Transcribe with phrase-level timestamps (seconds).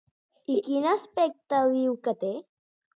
[0.53, 2.37] I quin aspecte diu que té?